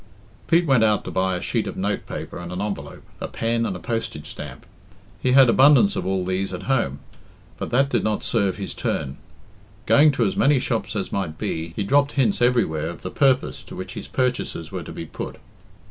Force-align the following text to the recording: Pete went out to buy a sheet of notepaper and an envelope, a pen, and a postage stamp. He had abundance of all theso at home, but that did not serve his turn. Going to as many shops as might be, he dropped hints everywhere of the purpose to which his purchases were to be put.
Pete 0.47 0.65
went 0.65 0.83
out 0.83 1.05
to 1.05 1.11
buy 1.11 1.35
a 1.35 1.43
sheet 1.43 1.67
of 1.67 1.77
notepaper 1.77 2.39
and 2.39 2.51
an 2.51 2.59
envelope, 2.59 3.03
a 3.19 3.27
pen, 3.27 3.67
and 3.67 3.75
a 3.75 3.79
postage 3.79 4.27
stamp. 4.27 4.65
He 5.21 5.33
had 5.33 5.47
abundance 5.47 5.95
of 5.95 6.07
all 6.07 6.25
theso 6.25 6.53
at 6.55 6.63
home, 6.63 6.97
but 7.59 7.69
that 7.69 7.89
did 7.89 8.03
not 8.03 8.23
serve 8.23 8.57
his 8.57 8.73
turn. 8.73 9.17
Going 9.85 10.11
to 10.13 10.25
as 10.25 10.35
many 10.35 10.57
shops 10.57 10.95
as 10.95 11.11
might 11.11 11.37
be, 11.37 11.73
he 11.75 11.83
dropped 11.83 12.13
hints 12.13 12.41
everywhere 12.41 12.89
of 12.89 13.03
the 13.03 13.11
purpose 13.11 13.61
to 13.61 13.75
which 13.75 13.93
his 13.93 14.07
purchases 14.07 14.71
were 14.71 14.81
to 14.81 14.91
be 14.91 15.05
put. 15.05 15.35